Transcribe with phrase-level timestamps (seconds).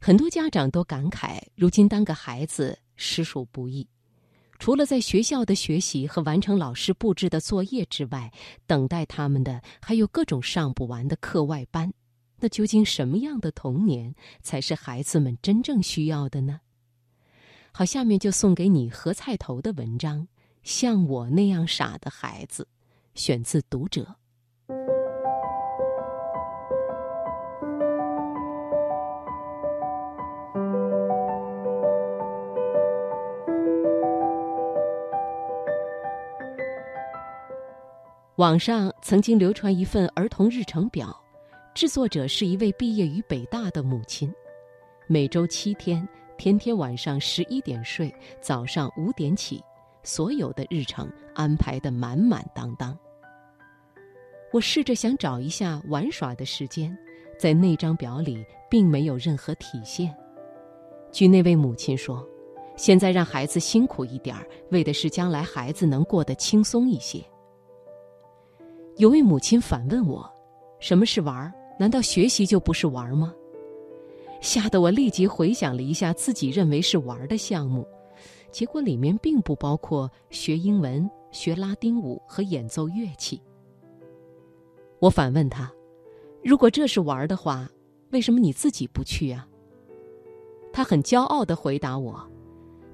[0.00, 3.86] 很多家长都感慨，如今当个孩子实属不易。
[4.58, 8.32] 除了在学校的学习和完成老师布置的作业之外，
[8.66, 11.92] 等待他们的还有各种上不完的课外班。
[12.40, 16.60] 那究竟什么样的童年才是孩子们真正需要的呢？
[17.72, 20.22] 好，下面就送给你何菜头的文章
[20.62, 22.66] 《像我那样傻的孩子》，
[23.20, 24.02] 选自《读者》。
[38.38, 41.12] 网上曾经流传一份儿童日程表，
[41.74, 44.32] 制作者是一位毕业于北大的母亲，
[45.08, 49.60] 每周七天，天天晚上十一点睡，早上五点起，
[50.04, 52.96] 所有的日程安排的满满当当。
[54.52, 56.96] 我试着想找一下玩耍的时间，
[57.36, 60.14] 在那张表里并没有任何体现。
[61.10, 62.24] 据那位母亲说，
[62.76, 67.20] 现在让孩子辛苦一点儿，为的是将来孩子能过得轻松一些。
[68.98, 70.28] 有位母亲反问我
[70.80, 71.52] ：“什么是玩儿？
[71.78, 73.32] 难道学习就不是玩儿吗？”
[74.42, 77.86] 吓得我立即回想了一下自己认为是玩儿的项目，
[78.50, 83.40] 结果里面并不包括学英文、学拉丁舞和演奏乐器。
[84.98, 85.72] 我反问他
[86.42, 87.70] ：“如果这是玩儿的话，
[88.10, 89.46] 为什么你自己不去啊？”
[90.74, 92.28] 他很骄傲地回答我。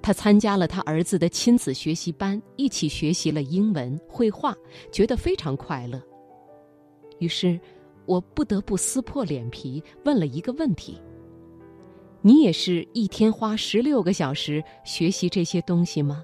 [0.04, 4.54] 他参加了他儿子的亲子学习班，一起学习了英文、绘画，
[4.92, 5.98] 觉得非常快乐。
[7.20, 7.58] 于是，
[8.04, 11.00] 我不得不撕破脸皮问了一个问题
[12.20, 16.22] ：“你也是一天花十六个小时学习这些东西吗？”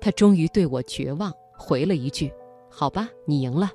[0.00, 2.32] 他终于对我绝望，回了一句
[2.70, 3.70] ：“好吧，你赢了。”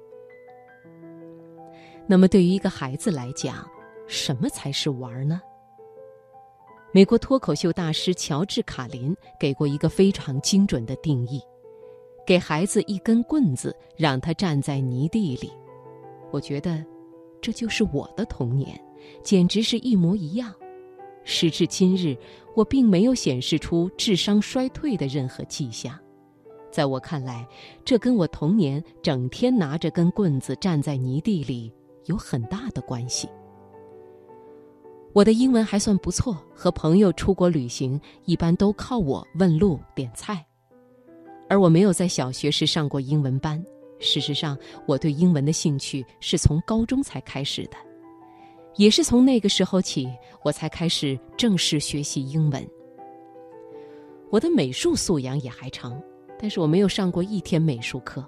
[2.10, 3.70] 那么，对于一个孩子来讲，
[4.08, 5.40] 什么才是玩呢？
[6.96, 11.42] 美国脱口秀大师乔治·卡林给过一个非常精准的定义：
[12.26, 15.52] 给孩子一根棍子，让他站在泥地里。
[16.32, 16.82] 我觉得，
[17.42, 18.82] 这就是我的童年，
[19.22, 20.56] 简直是一模一样。
[21.26, 22.16] 时至今日，
[22.56, 26.00] 我并没有显示出智商衰退的任何迹象。
[26.72, 27.46] 在我看来，
[27.84, 31.70] 这跟我童年整天拿着根棍子站在泥地里
[32.06, 33.28] 有很大的关系。
[35.16, 40.46] 我的英文还算不错，和朋友出国旅行一般都靠我问路点菜，
[41.48, 43.64] 而我没有在小学时上过英文班。
[43.98, 47.78] 事实上，我对英文的兴趣是从高中才开始的，
[48.76, 50.06] 也是从那个时候起，
[50.44, 52.70] 我才开始正式学习英文。
[54.30, 55.98] 我的美术素养也还成，
[56.38, 58.22] 但是我没有上过一天美术课。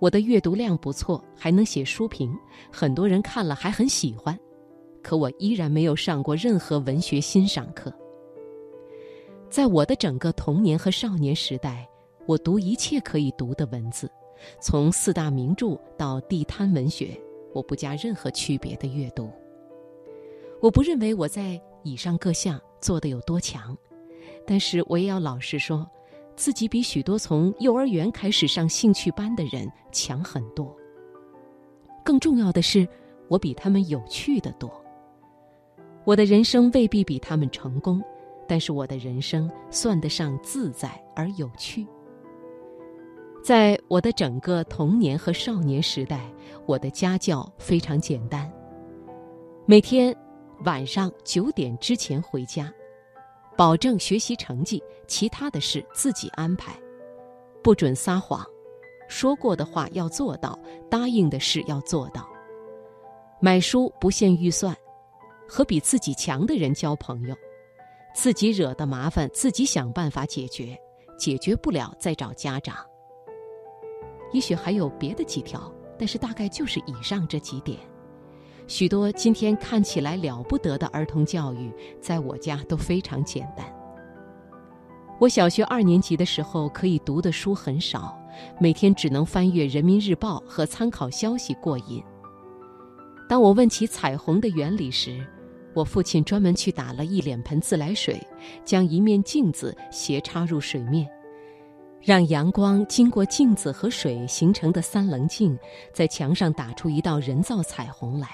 [0.00, 2.36] 我的阅读量不错，还能写书评，
[2.72, 4.36] 很多人看了还很喜欢。
[5.02, 7.92] 可我依然没有上过任何文学欣赏课。
[9.50, 11.86] 在我的整个童年和少年时代，
[12.26, 14.10] 我读一切可以读的文字，
[14.60, 17.20] 从四大名著到地摊文学，
[17.52, 19.30] 我不加任何区别的阅读。
[20.60, 23.76] 我不认为我在以上各项做的有多强，
[24.46, 25.86] 但是我也要老实说，
[26.34, 30.74] 自己比许多从幼儿园开始上兴趣班的人强很多。
[32.02, 32.88] 更重要的是，
[33.28, 34.81] 我比他们有趣的多。
[36.04, 38.02] 我的人生未必比他们成功，
[38.48, 41.86] 但是我的人生算得上自在而有趣。
[43.42, 46.20] 在我的整个童年和少年时代，
[46.66, 48.50] 我的家教非常简单：
[49.64, 50.16] 每天
[50.64, 52.72] 晚上九点之前回家，
[53.56, 56.72] 保证学习成绩，其他的事自己安排，
[57.62, 58.44] 不准撒谎，
[59.08, 60.58] 说过的话要做到，
[60.88, 62.28] 答应的事要做到，
[63.40, 64.76] 买书不限预算。
[65.54, 67.36] 和比自己强的人交朋友，
[68.14, 70.74] 自己惹的麻烦自己想办法解决，
[71.18, 72.74] 解决不了再找家长。
[74.32, 77.78] 也许还有别的几条，但是大概就是以上这几点。
[78.66, 83.66] 许多今天看起来了不得的儿童教育，在我家都非常简单。
[85.20, 88.18] 我小学二年级的时候，可以读的书很少，
[88.58, 92.02] 每天只能翻阅《人民日报》和参考消息过瘾。
[93.28, 95.26] 当我问起彩虹的原理时，
[95.74, 98.20] 我父亲专门去打了一脸盆自来水，
[98.64, 101.08] 将一面镜子斜插入水面，
[102.00, 105.58] 让阳光经过镜子和水形成的三棱镜，
[105.92, 108.28] 在墙上打出一道人造彩虹来，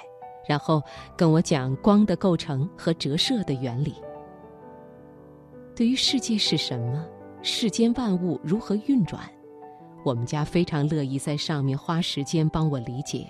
[0.49, 0.83] 然后
[1.17, 3.95] 跟我讲光的构成和折射的原理。
[5.77, 7.07] 对于世界是什么，
[7.41, 9.23] 世间万物如何运转，
[10.05, 13.29] 我们家非常乐意在上面花时间帮我理解，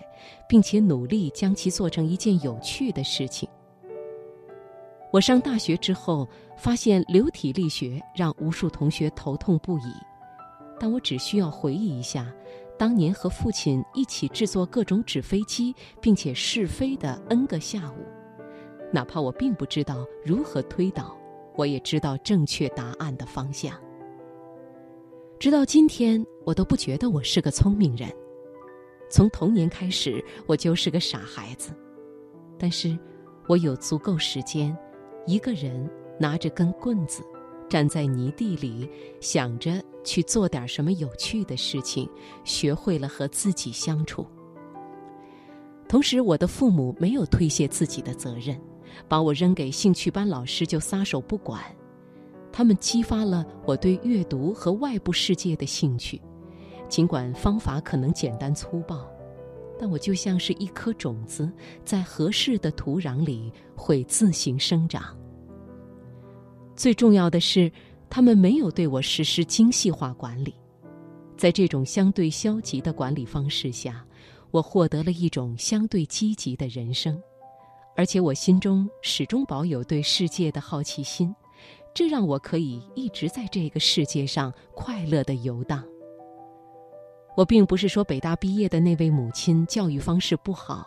[0.48, 3.46] 并且努力将其做成一件有趣的事情。
[5.10, 9.92] 我上大学之后，发现流体力学让无数同学头痛不已，
[10.78, 12.30] 但我只需要回忆一下，
[12.76, 18.04] 当年和父亲一起制作各种纸飞机并且试飞的 N 个下午，
[18.92, 21.16] 哪怕我并不知道如何推导，
[21.56, 23.74] 我也知道正确答案的方向。
[25.38, 28.12] 直到今天，我都不觉得我是个聪明人。
[29.08, 31.70] 从童年开始，我就是个傻孩子，
[32.58, 32.98] 但是，
[33.48, 34.76] 我有足够时间。
[35.28, 35.86] 一个人
[36.18, 37.22] 拿着根棍子，
[37.68, 38.88] 站在泥地里，
[39.20, 42.08] 想着去做点什么有趣的事情，
[42.44, 44.26] 学会了和自己相处。
[45.86, 48.58] 同时，我的父母没有推卸自己的责任，
[49.06, 51.62] 把我扔给兴趣班老师就撒手不管。
[52.50, 56.18] 他们激发了我对阅读和外部世界的兴趣，
[56.88, 59.06] 尽管方法可能简单粗暴。
[59.78, 61.52] 但我就像是一颗种子，
[61.84, 65.16] 在合适的土壤里会自行生长。
[66.78, 67.70] 最重要的是，
[68.08, 70.54] 他们没有对我实施精细化管理。
[71.36, 74.06] 在这种相对消极的管理方式下，
[74.52, 77.20] 我获得了一种相对积极的人生，
[77.96, 81.34] 而且我心中始终保有对世界的好奇心，
[81.92, 85.84] 这让我可以一直在这个世界上快乐的游荡。
[87.36, 90.86] 我并不是说北大毕业的那位母亲教育方式不好，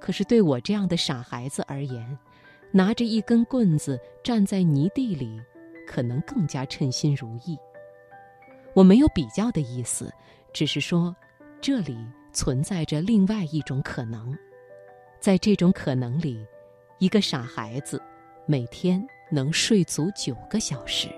[0.00, 2.18] 可是对我这样的傻孩子而言，
[2.70, 5.40] 拿着一根棍子站在泥地里，
[5.86, 7.58] 可能更加称心如意。
[8.74, 10.12] 我没有比较的意思，
[10.52, 11.14] 只是说，
[11.60, 11.96] 这里
[12.32, 14.36] 存在着另外一种可能，
[15.18, 16.46] 在这种可能里，
[16.98, 18.00] 一个傻孩子
[18.46, 21.08] 每天能睡足九个小时。